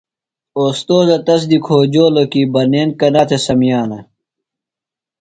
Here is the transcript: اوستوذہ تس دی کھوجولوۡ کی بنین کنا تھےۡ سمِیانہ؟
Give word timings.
اوستوذہ 0.57 1.17
تس 1.25 1.41
دی 1.49 1.57
کھوجولوۡ 1.65 2.27
کی 2.31 2.41
بنین 2.53 2.89
کنا 2.99 3.23
تھےۡ 3.27 3.43
سمِیانہ؟ 3.45 3.99